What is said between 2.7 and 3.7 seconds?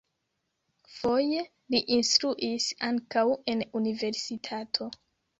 ankaŭ en